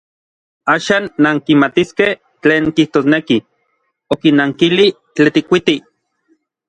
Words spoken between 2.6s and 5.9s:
kijtosneki, okinnankili Tetlikuiti.